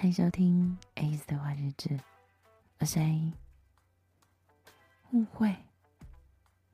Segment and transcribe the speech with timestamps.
[0.00, 2.00] 欢迎收听 ACE 的话日志，
[2.78, 3.34] 我是 A。
[5.10, 5.54] 误会，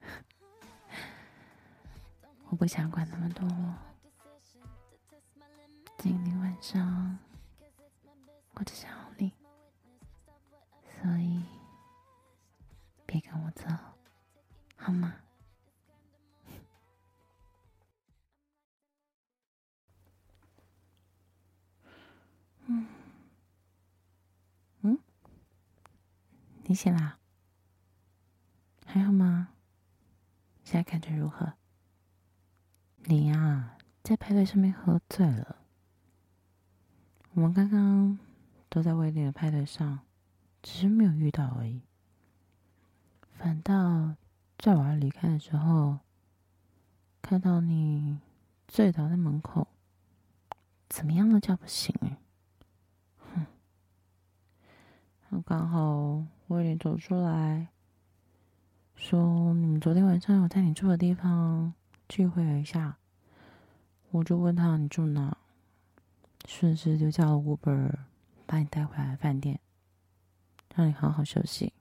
[2.49, 3.45] 我不想管那么多。
[5.99, 7.19] 今天晚上，
[8.55, 9.33] 我只想要你，
[11.03, 11.43] 所以
[13.07, 13.67] 别跟我走，
[14.77, 15.13] 好吗？
[26.69, 27.19] 你醒啦？
[28.85, 29.51] 还好吗？
[30.65, 31.55] 现在感觉如何？
[33.05, 35.59] 你呀，在派对上面喝醉了。
[37.35, 38.19] 我们刚刚
[38.69, 40.01] 都在威廉的派对上，
[40.61, 41.83] 只是没有遇到而已。
[43.31, 44.17] 反倒
[44.59, 46.01] 在我要离开的时候，
[47.23, 48.19] 看到你
[48.67, 49.69] 醉倒在门口，
[50.89, 52.19] 怎么样都叫不醒哎。
[55.31, 56.27] 哼，刚好。
[56.49, 57.69] 威廉走出来，
[58.95, 61.75] 说：“你们昨天晚上有在你住的地方
[62.09, 62.99] 聚会了一下。”
[64.13, 65.37] 我就问他：“你住哪？”
[66.47, 67.93] 顺势就叫了 Uber
[68.47, 69.59] 把你带回来饭店，
[70.75, 71.73] 让你好好休息。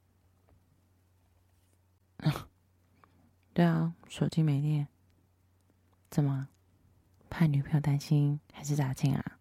[3.54, 4.88] 对啊，手机没电，
[6.10, 6.48] 怎么？
[7.30, 9.40] 怕女朋友担心还是咋劲啊？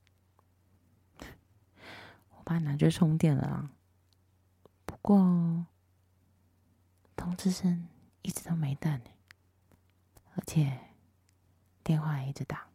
[2.37, 3.71] 我把你拿去充电了啊。
[5.05, 5.67] 过，
[7.15, 7.87] 通知声
[8.23, 9.03] 一直都没断，
[10.35, 10.81] 而且
[11.83, 12.67] 电话一直打，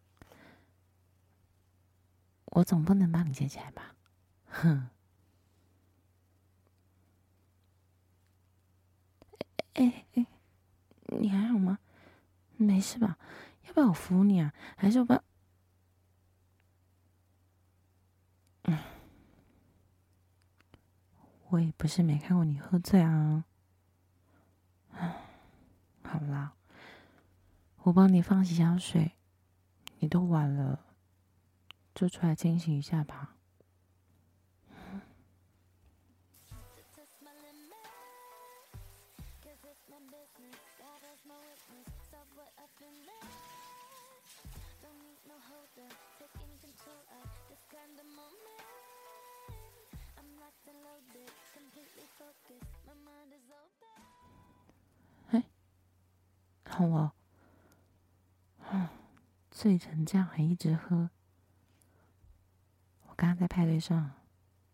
[2.46, 3.96] 我总不能帮你接起来吧？
[4.46, 4.90] 哼！
[9.74, 10.28] 哎哎，
[11.06, 11.80] 你还好吗？
[12.58, 13.18] 没事吧？
[13.66, 14.54] 要不要我扶你啊？
[14.78, 15.24] 还是我帮？
[21.50, 23.46] 我也不是没看过你喝醉啊。
[26.04, 26.54] 好啦，
[27.84, 29.14] 我帮你放洗脚水，
[30.00, 30.80] 你都晚了，
[31.94, 33.36] 就出来清醒一下吧。
[56.80, 57.12] 好哦，
[58.72, 58.88] 嗯，
[59.52, 61.10] 醉成这样还一直喝。
[63.02, 64.12] 我刚刚在派对上，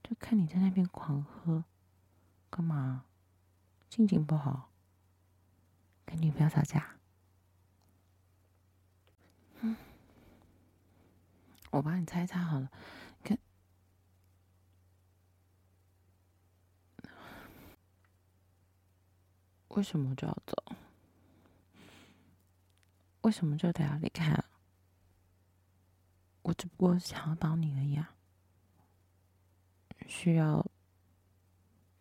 [0.03, 1.63] 就看你在那边狂喝，
[2.51, 3.05] 干嘛？
[3.89, 4.69] 心情不好？
[6.05, 6.97] 跟女朋友吵架？
[9.61, 9.75] 嗯，
[11.71, 12.69] 我帮你擦一擦好了。
[13.23, 13.35] 看
[19.69, 20.63] 为什么就要走？
[23.25, 24.45] 为什么就得要离开啊？
[26.43, 28.15] 我只不过想要帮你而已啊！
[30.07, 30.63] 需要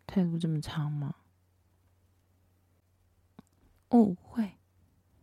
[0.05, 1.15] 退路这么长吗？
[3.89, 4.59] 误会。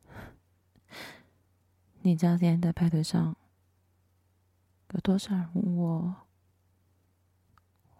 [2.02, 3.36] 你知道今天在派对上
[4.90, 6.16] 有多少人问我，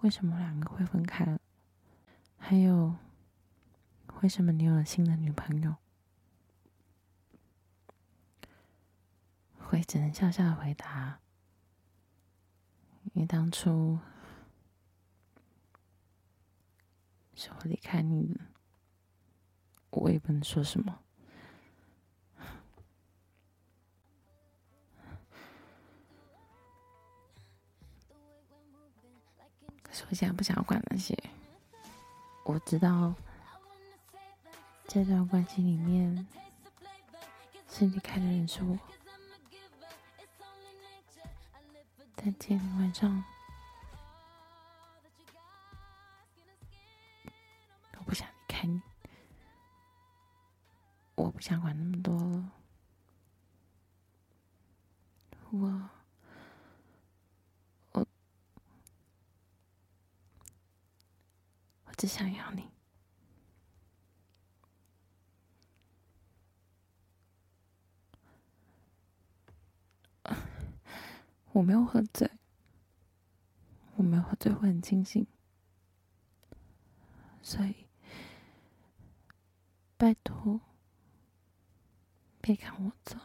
[0.01, 1.41] 为什么两个会分开了？
[2.37, 2.97] 还有。
[4.23, 5.77] 为什么你有了新的女朋友？
[9.73, 11.19] 我也只能笑笑回答，
[13.05, 13.99] 因为当初
[17.35, 18.39] 是我离开你，
[19.89, 20.99] 我也不能说什么。
[29.83, 31.19] 可是我现在不想管那些，
[32.45, 33.15] 我知道。
[34.87, 36.29] 这段关系里面，
[37.71, 38.79] 是离开的人是我，
[42.25, 43.25] 但今天晚上，
[47.99, 48.81] 我不想离开你，
[51.17, 52.53] 我不想管那么多了，
[55.51, 55.91] 我，
[57.91, 58.07] 我，
[61.87, 62.72] 我只想要你。
[71.53, 72.31] 我没有喝醉，
[73.97, 75.27] 我没有喝醉，会很清醒，
[77.43, 77.87] 所以
[79.97, 80.61] 拜托
[82.41, 83.19] 别赶我走。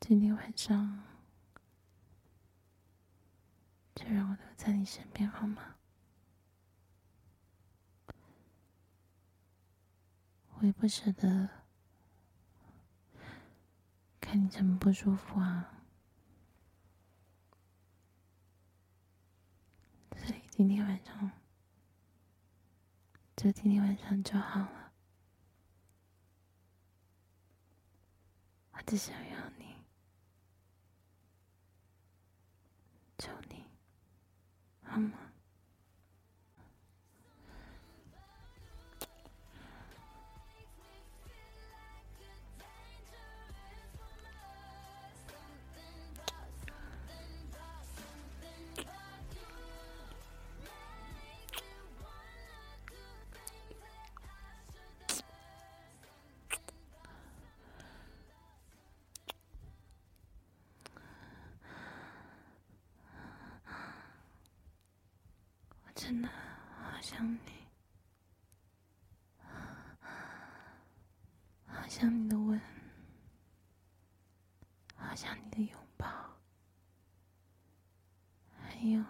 [0.00, 1.02] 今天晚上
[3.94, 5.76] 就让我留在你身边好吗？
[10.58, 11.63] 我也不舍得
[14.36, 15.84] 你怎么不舒服啊，
[20.16, 21.30] 所以今天晚上
[23.36, 24.92] 就今天晚上就好了。
[28.72, 29.76] 我只想要你，
[33.18, 33.64] 求你，
[34.82, 35.23] 好吗？
[66.06, 67.38] 真的好想你，
[71.66, 72.60] 好想你的吻，
[74.96, 76.06] 好想你的拥抱，
[78.60, 79.02] 还有。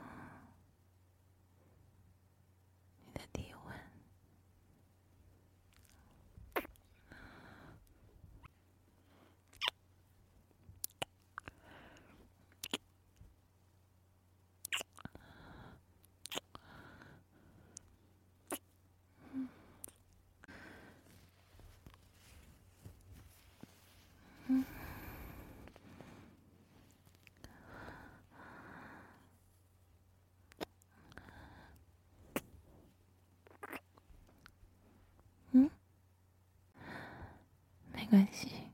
[37.92, 38.70] 没关系，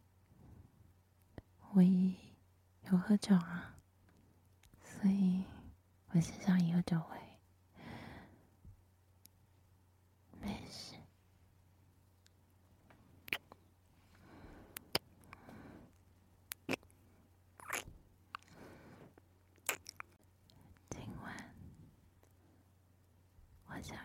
[1.72, 2.14] 我也
[2.90, 3.75] 有喝酒啊，
[4.84, 5.42] 所以
[6.10, 7.19] 我身上也有酒味。
[10.42, 10.94] 没事。
[20.90, 21.54] 今晚
[23.69, 23.96] 我想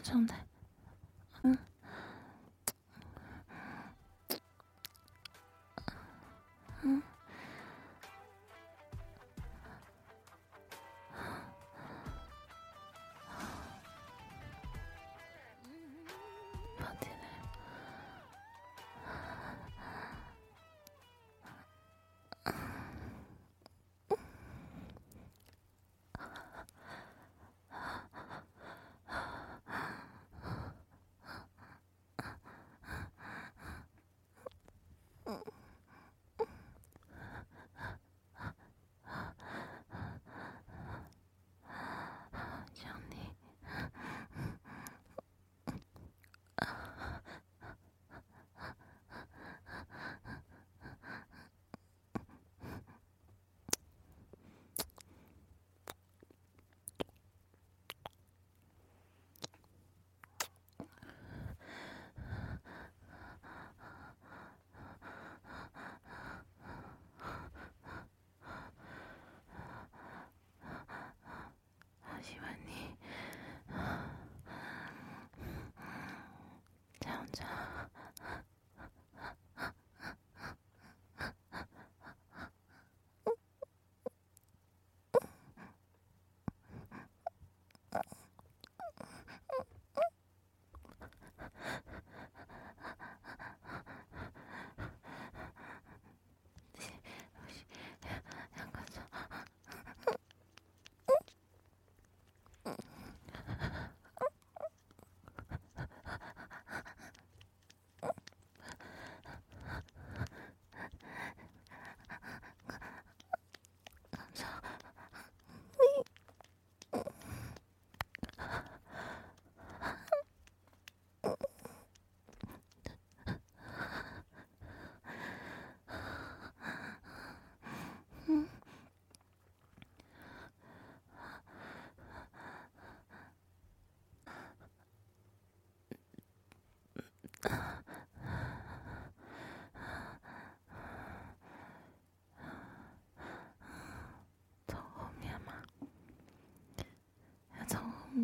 [0.00, 0.49] 状态，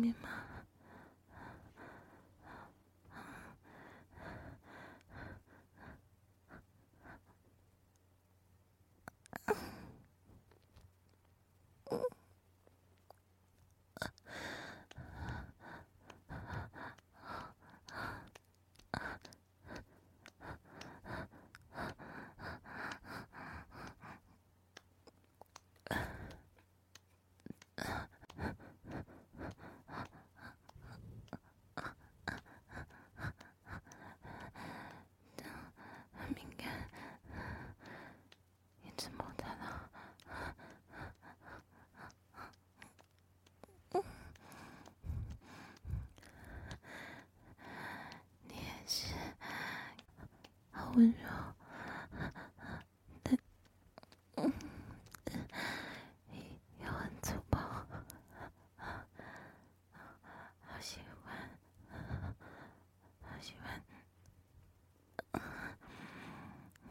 [0.01, 0.29] 边吗？
[50.97, 51.15] 温柔，
[53.21, 53.37] 但
[54.37, 54.51] 嗯，
[56.79, 57.59] 又很粗暴，
[58.79, 59.05] 好
[60.81, 61.35] 喜欢，
[63.21, 63.79] 好喜欢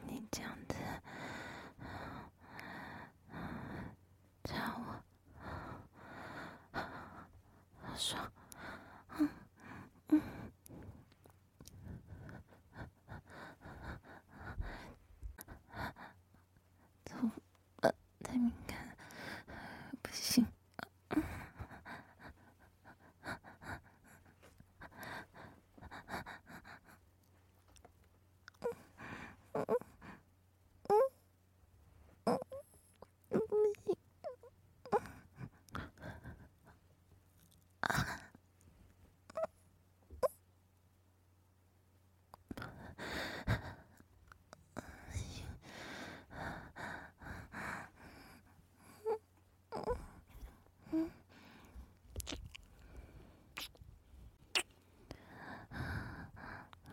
[0.07, 0.77] 你这样子，
[4.45, 5.03] 找我，
[7.83, 8.31] 好爽。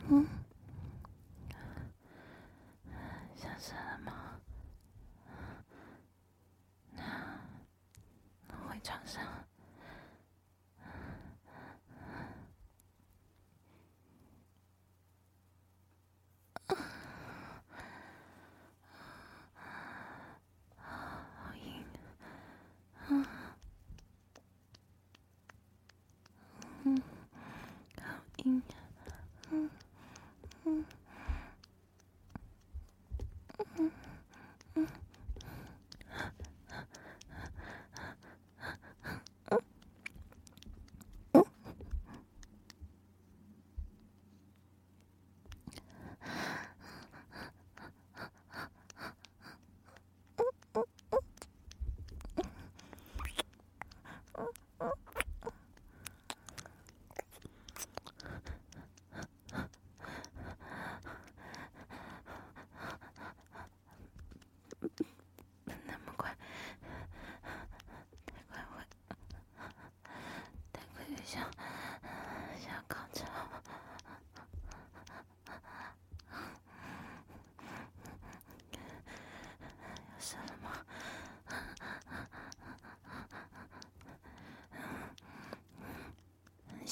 [0.09, 0.27] 嗯，
[3.35, 4.39] 想死了吗？
[6.91, 7.03] 那
[8.67, 9.23] 回床上。
[20.77, 21.83] 好硬，
[23.09, 23.25] 嗯，
[26.83, 27.01] 嗯，
[28.45, 28.82] 好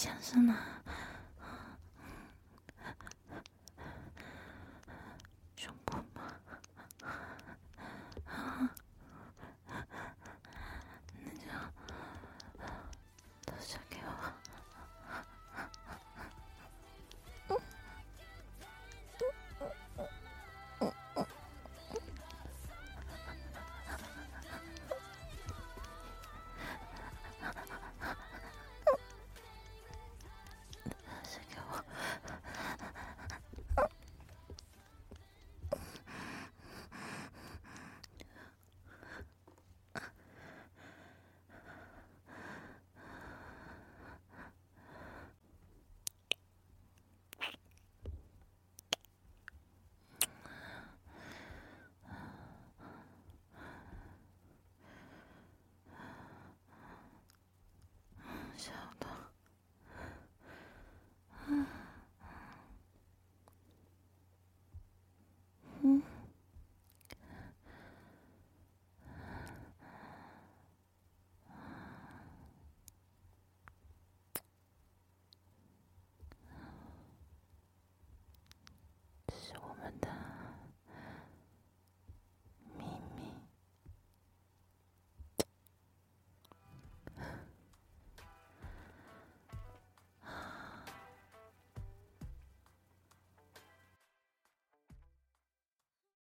[0.01, 0.55] 想什么？